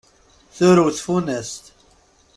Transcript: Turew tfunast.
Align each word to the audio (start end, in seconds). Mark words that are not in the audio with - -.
Turew 0.55 0.89
tfunast. 0.97 1.63